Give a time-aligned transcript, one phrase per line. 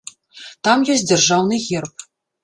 [0.67, 2.07] Там ёсць дзяржаўны герб.